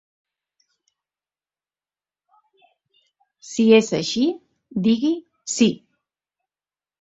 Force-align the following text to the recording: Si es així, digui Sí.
Si 3.51 3.67
es 3.81 3.91
així, 3.99 4.25
digui 4.89 5.13
Sí. 5.59 5.69